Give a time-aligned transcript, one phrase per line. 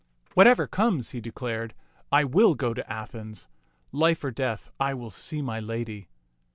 [0.33, 1.75] Whatever comes," he declared,
[2.11, 3.47] "I will go to Athens.
[3.91, 6.07] Life or death, I will see my lady."